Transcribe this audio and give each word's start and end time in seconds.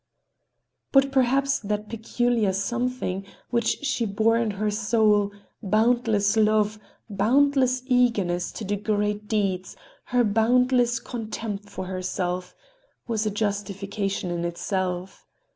But 0.91 1.11
perhaps 1.11 1.59
that 1.59 1.87
peculiar 1.87 2.53
something 2.53 3.23
which 3.51 3.85
she 3.85 4.07
bore 4.07 4.35
in 4.35 4.49
her 4.49 4.71
soul—boundless 4.71 6.35
love, 6.37 6.79
boundless 7.07 7.83
eagerness 7.85 8.51
to 8.53 8.65
do 8.65 8.77
great 8.77 9.27
deeds, 9.27 9.77
her 10.05 10.23
boundless 10.23 10.99
contempt 10.99 11.69
for 11.69 11.85
herself—was 11.85 13.27
a 13.27 13.29
justification 13.29 14.31
in 14.31 14.43
itself. 14.43 15.27